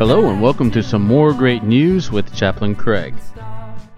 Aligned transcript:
Hello, 0.00 0.30
and 0.30 0.40
welcome 0.40 0.70
to 0.70 0.82
some 0.82 1.02
more 1.02 1.34
great 1.34 1.62
news 1.62 2.10
with 2.10 2.34
Chaplain 2.34 2.74
Craig. 2.74 3.14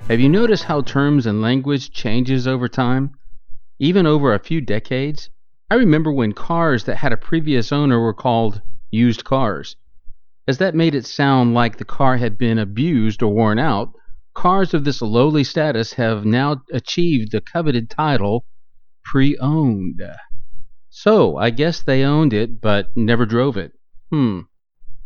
Have 0.09 0.19
you 0.19 0.29
noticed 0.29 0.65
how 0.65 0.81
terms 0.81 1.27
and 1.27 1.41
language 1.41 1.93
changes 1.93 2.49
over 2.49 2.67
time? 2.67 3.13
Even 3.79 4.05
over 4.05 4.35
a 4.35 4.41
few 4.41 4.61
decades? 4.61 5.31
I 5.71 5.77
remember 5.77 6.11
when 6.11 6.33
cars 6.33 6.83
that 6.87 6.97
had 6.97 7.13
a 7.13 7.17
previous 7.17 7.71
owner 7.71 8.01
were 8.01 8.15
called 8.15 8.63
used 8.91 9.23
cars, 9.23 9.77
as 10.49 10.59
that 10.59 10.75
made 10.75 10.97
it 10.97 11.07
sound 11.07 11.55
like 11.55 11.77
the 11.77 11.85
car 11.85 12.17
had 12.17 12.37
been 12.37 12.59
abused 12.59 13.23
or 13.23 13.33
worn 13.33 13.61
out. 13.61 13.93
Cars 14.35 14.75
of 14.75 14.83
this 14.83 15.03
lowly 15.03 15.45
status 15.45 15.93
have 15.93 16.25
now 16.25 16.65
achieved 16.73 17.31
the 17.31 17.41
coveted 17.41 17.89
title 17.89 18.45
pre 19.05 19.39
owned. 19.39 20.03
So, 20.91 21.37
I 21.37 21.51
guess 21.51 21.81
they 21.81 22.03
owned 22.03 22.33
it 22.33 22.61
but 22.61 22.89
never 22.97 23.25
drove 23.25 23.57
it. 23.57 23.71
Hmm. 24.11 24.41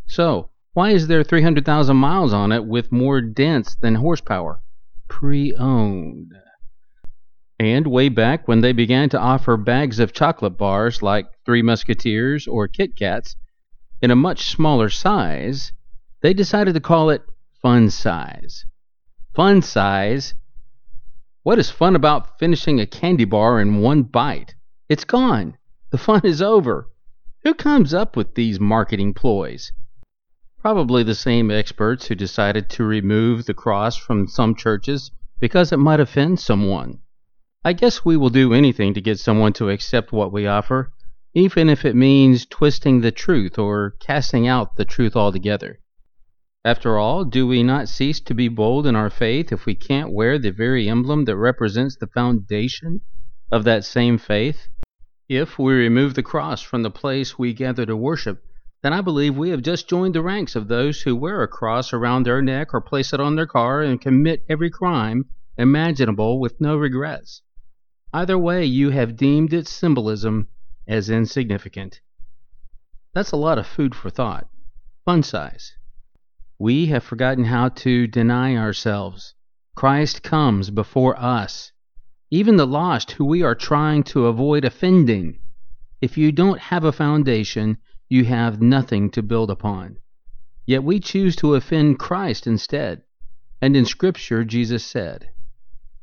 So, 0.07 0.49
why 0.77 0.91
is 0.91 1.07
there 1.07 1.25
300,000 1.25 1.97
miles 1.97 2.35
on 2.35 2.53
it 2.53 2.67
with 2.67 2.93
more 2.93 3.23
dents 3.23 3.77
than 3.77 3.95
horsepower? 3.95 4.61
Pre 5.09 5.55
owned. 5.55 6.35
And 7.59 7.87
way 7.87 8.11
back 8.11 8.47
when 8.47 8.61
they 8.61 8.75
began 8.75 9.09
to 9.09 9.19
offer 9.19 9.57
bags 9.57 9.99
of 9.99 10.13
chocolate 10.13 10.59
bars 10.59 11.01
like 11.01 11.29
Three 11.47 11.63
Musketeers 11.63 12.47
or 12.47 12.69
Kit 12.69 12.95
Kats 12.95 13.37
in 14.03 14.11
a 14.11 14.15
much 14.15 14.51
smaller 14.51 14.91
size, 14.91 15.73
they 16.21 16.35
decided 16.35 16.75
to 16.75 16.81
call 16.81 17.09
it 17.09 17.23
Fun 17.63 17.89
Size. 17.89 18.67
Fun 19.35 19.63
Size? 19.63 20.35
What 21.43 21.59
is 21.59 21.71
fun 21.71 21.97
about 21.97 22.39
finishing 22.39 22.81
a 22.81 22.87
candy 22.87 23.25
bar 23.25 23.63
in 23.63 23.79
one 23.79 24.03
bite? 24.03 24.55
It's 24.91 25.05
gone. 25.05 25.57
The 25.89 25.97
fun 25.97 26.21
is 26.25 26.43
over. 26.43 26.91
Who 27.45 27.55
comes 27.55 27.95
up 27.95 28.15
with 28.15 28.35
these 28.35 28.61
marketing 28.61 29.15
ploys? 29.15 29.73
Probably 30.61 31.03
the 31.03 31.15
same 31.15 31.51
experts 31.51 32.07
who 32.07 32.15
decided 32.15 32.69
to 32.71 32.85
remove 32.85 33.45
the 33.45 33.55
cross 33.55 33.97
from 33.97 34.27
some 34.27 34.55
churches 34.55 35.11
because 35.39 35.71
it 35.73 35.79
might 35.79 36.01
offend 36.01 36.41
someone. 36.41 36.99
I 37.65 37.73
guess 37.73 38.05
we 38.05 38.17
will 38.17 38.31
do 38.31 38.53
anything 38.53 38.95
to 38.95 39.01
get 39.01 39.19
someone 39.19 39.53
to 39.55 39.71
accept 39.71 40.13
what 40.13 40.33
we 40.33 40.47
offer, 40.47 40.93
even 41.35 41.69
if 41.69 41.85
it 41.85 41.95
means 41.95 42.47
twisting 42.47 43.01
the 43.01 43.11
truth 43.11 43.59
or 43.59 43.95
casting 44.01 44.47
out 44.49 44.77
the 44.77 44.85
truth 44.85 45.15
altogether. 45.15 45.81
After 46.65 46.99
all, 46.99 47.25
do 47.25 47.47
we 47.47 47.63
not 47.63 47.89
cease 47.89 48.19
to 48.21 48.35
be 48.35 48.49
bold 48.49 48.87
in 48.87 48.97
our 48.97 49.11
faith 49.11 49.53
if 49.53 49.67
we 49.67 49.75
can't 49.75 50.13
wear 50.13 50.39
the 50.39 50.51
very 50.51 50.89
emblem 50.89 51.25
that 51.27 51.37
represents 51.37 51.97
the 51.97 52.09
foundation 52.09 53.03
of 53.53 53.65
that 53.65 53.85
same 53.85 54.19
faith? 54.19 54.69
If 55.29 55.59
we 55.59 55.75
remove 55.75 56.15
the 56.15 56.23
cross 56.23 56.63
from 56.63 56.83
the 56.83 56.91
place 56.91 57.39
we 57.39 57.53
gather 57.53 57.85
to 57.87 57.97
worship, 57.97 58.43
then 58.83 58.93
I 58.93 59.01
believe 59.01 59.37
we 59.37 59.51
have 59.51 59.63
just 59.63 59.89
joined 59.89 60.15
the 60.15 60.23
ranks 60.23 60.55
of 60.55 60.69
those 60.69 61.03
who 61.03 61.17
wear 61.17 61.43
a 61.43 61.49
cross 61.49 61.93
around 61.93 62.23
their 62.23 62.43
neck 62.43 62.75
or 62.75 62.81
place 62.81 63.13
it 63.13 63.21
on 63.21 63.37
their 63.37 63.47
car 63.47 63.83
and 63.83 64.01
commit 64.01 64.45
every 64.49 64.71
crime 64.71 65.27
imaginable 65.57 66.39
with 66.41 66.61
no 66.61 66.77
regrets. 66.77 67.43
Either 68.13 68.39
way, 68.39 68.65
you 68.65 68.91
have 68.91 69.17
deemed 69.17 69.53
its 69.53 69.71
symbolism 69.71 70.49
as 70.87 71.11
insignificant. 71.11 72.01
That's 73.15 73.33
a 73.33 73.37
lot 73.37 73.59
of 73.59 73.67
food 73.67 73.95
for 73.95 74.11
thought. 74.11 74.49
Fun 75.05 75.23
size. 75.23 75.73
We 76.59 76.87
have 76.87 77.05
forgotten 77.05 77.45
how 77.45 77.71
to 77.71 78.07
deny 78.07 78.57
ourselves. 78.57 79.35
Christ 79.75 80.23
comes 80.23 80.71
before 80.71 81.19
us 81.19 81.73
even 82.31 82.57
the 82.57 82.67
lost 82.67 83.13
who 83.13 83.25
we 83.25 83.43
are 83.43 83.55
trying 83.55 84.03
to 84.03 84.27
avoid 84.27 84.65
offending. 84.65 85.39
If 86.01 86.19
you 86.19 86.33
don't 86.33 86.59
have 86.59 86.83
a 86.83 86.91
foundation, 86.91 87.79
you 88.09 88.25
have 88.25 88.63
nothing 88.63 89.11
to 89.11 89.23
build 89.23 89.51
upon. 89.51 89.99
Yet 90.67 90.85
we 90.85 91.01
choose 91.01 91.37
to 91.37 91.55
offend 91.55 91.99
Christ 91.99 92.47
instead. 92.47 93.03
And 93.61 93.77
in 93.77 93.85
Scripture, 93.85 94.45
Jesus 94.45 94.85
said, 94.85 95.29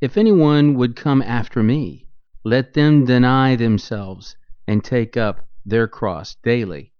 If 0.01 0.17
anyone 0.17 0.75
would 0.75 0.95
come 0.95 1.21
after 1.21 1.61
me, 1.61 2.07
let 2.43 2.73
them 2.73 3.05
deny 3.05 3.55
themselves 3.55 4.35
and 4.67 4.83
take 4.83 5.15
up 5.15 5.47
their 5.65 5.87
cross 5.87 6.35
daily 6.43 6.93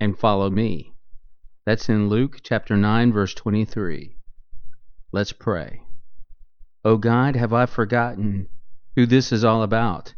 and 0.00 0.18
follow 0.18 0.50
me. 0.50 0.94
That's 1.66 1.88
in 1.88 2.08
Luke 2.08 2.40
chapter 2.42 2.76
9, 2.76 3.12
verse 3.12 3.34
23. 3.34 4.16
Let's 5.12 5.32
pray. 5.32 5.80
O 6.84 6.96
God, 6.96 7.36
have 7.36 7.52
I 7.52 7.66
forgotten 7.66 8.48
who 8.94 9.06
this 9.06 9.32
is 9.32 9.44
all 9.44 9.62
about. 9.62 10.14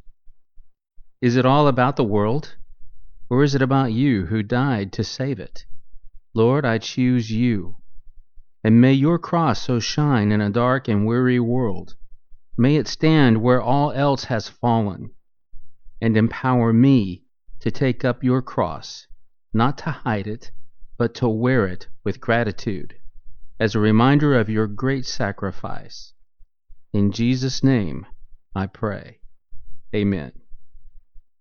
Is 1.22 1.36
it 1.36 1.46
all 1.46 1.68
about 1.68 1.96
the 1.96 2.04
world? 2.04 2.56
Or 3.28 3.42
is 3.42 3.54
it 3.54 3.62
about 3.62 3.92
you 3.92 4.26
who 4.26 4.42
died 4.42 4.92
to 4.94 5.04
save 5.04 5.40
it? 5.40 5.64
Lord, 6.34 6.64
I 6.64 6.78
choose 6.78 7.30
you. 7.30 7.76
And 8.62 8.80
may 8.80 8.92
your 8.92 9.18
cross 9.18 9.62
so 9.62 9.80
shine 9.80 10.32
in 10.32 10.40
a 10.40 10.50
dark 10.50 10.88
and 10.88 11.06
weary 11.06 11.40
world. 11.40 11.94
May 12.58 12.76
it 12.76 12.88
stand 12.88 13.42
where 13.42 13.60
all 13.60 13.92
else 13.92 14.24
has 14.24 14.48
fallen, 14.48 15.10
and 16.00 16.16
empower 16.16 16.72
me 16.72 17.24
to 17.60 17.70
take 17.70 18.04
up 18.04 18.22
your 18.22 18.42
cross, 18.42 19.06
not 19.52 19.78
to 19.78 19.90
hide 19.90 20.26
it, 20.26 20.50
but 20.98 21.14
to 21.16 21.28
wear 21.28 21.66
it 21.66 21.88
with 22.04 22.20
gratitude, 22.20 22.94
as 23.60 23.74
a 23.74 23.80
reminder 23.80 24.38
of 24.38 24.48
your 24.48 24.66
great 24.66 25.04
sacrifice. 25.04 26.12
In 26.92 27.12
Jesus' 27.12 27.62
name, 27.62 28.06
I 28.54 28.66
pray. 28.66 29.20
Amen. 29.94 30.32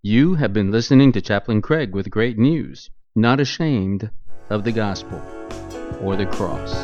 You 0.08 0.36
have 0.36 0.54
been 0.54 0.70
listening 0.70 1.14
to 1.14 1.20
Chaplain 1.20 1.64
Craig 1.64 1.96
with 1.96 2.12
great 2.12 2.38
news, 2.38 2.92
not 3.16 3.40
ashamed 3.40 4.12
of 4.52 4.64
the 4.64 4.72
gospel 4.72 5.20
or 6.00 6.16
the 6.16 6.28
cross. 6.28 6.76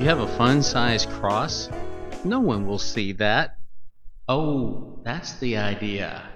You 0.00 0.08
have 0.08 0.18
a 0.18 0.36
fun 0.36 0.64
sized 0.64 1.08
cross? 1.10 1.70
No 2.24 2.40
one 2.40 2.66
will 2.66 2.80
see 2.80 3.12
that. 3.12 3.56
Oh, 4.26 4.98
that's 5.04 5.34
the 5.34 5.58
idea. 5.58 6.28